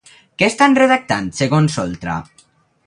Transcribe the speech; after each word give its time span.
Què 0.41 0.47
estan 0.51 0.77
redactant, 0.79 1.29
segons 1.41 1.79
Oltra? 1.87 2.21